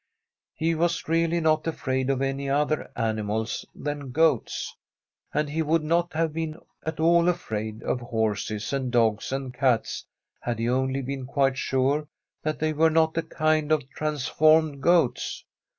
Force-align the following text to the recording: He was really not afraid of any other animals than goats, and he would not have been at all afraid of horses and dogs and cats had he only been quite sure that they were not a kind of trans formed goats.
He 0.55 0.73
was 0.73 1.07
really 1.07 1.39
not 1.39 1.67
afraid 1.67 2.09
of 2.09 2.23
any 2.23 2.49
other 2.49 2.89
animals 2.95 3.65
than 3.75 4.11
goats, 4.11 4.75
and 5.31 5.47
he 5.47 5.61
would 5.61 5.83
not 5.83 6.13
have 6.13 6.33
been 6.33 6.57
at 6.83 6.99
all 6.99 7.29
afraid 7.29 7.83
of 7.83 7.99
horses 8.01 8.73
and 8.73 8.91
dogs 8.91 9.31
and 9.31 9.53
cats 9.53 10.07
had 10.39 10.57
he 10.57 10.67
only 10.67 11.03
been 11.03 11.27
quite 11.27 11.59
sure 11.59 12.07
that 12.41 12.57
they 12.57 12.73
were 12.73 12.89
not 12.89 13.15
a 13.15 13.21
kind 13.21 13.71
of 13.71 13.87
trans 13.91 14.25
formed 14.25 14.81
goats. 14.81 15.45